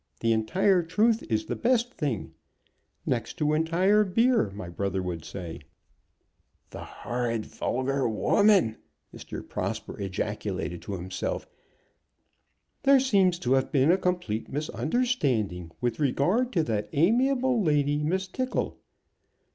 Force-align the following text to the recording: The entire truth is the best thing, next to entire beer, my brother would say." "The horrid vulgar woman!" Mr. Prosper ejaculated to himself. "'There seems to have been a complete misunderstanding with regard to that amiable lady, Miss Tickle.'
The 0.21 0.33
entire 0.33 0.81
truth 0.81 1.21
is 1.31 1.45
the 1.45 1.55
best 1.55 1.93
thing, 1.93 2.33
next 3.05 3.33
to 3.37 3.53
entire 3.53 4.03
beer, 4.03 4.49
my 4.49 4.67
brother 4.67 5.03
would 5.03 5.23
say." 5.23 5.59
"The 6.71 6.83
horrid 6.83 7.45
vulgar 7.45 8.09
woman!" 8.09 8.77
Mr. 9.15 9.47
Prosper 9.47 9.99
ejaculated 10.01 10.81
to 10.81 10.93
himself. 10.93 11.47
"'There 12.81 12.99
seems 12.99 13.37
to 13.37 13.53
have 13.53 13.71
been 13.71 13.91
a 13.91 13.97
complete 13.99 14.49
misunderstanding 14.49 15.71
with 15.81 15.99
regard 15.99 16.51
to 16.53 16.63
that 16.63 16.89
amiable 16.93 17.61
lady, 17.61 18.01
Miss 18.03 18.27
Tickle.' 18.27 18.79